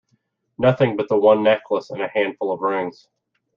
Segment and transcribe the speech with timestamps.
[0.57, 3.07] Nothing but the one necklace and a handful of rings!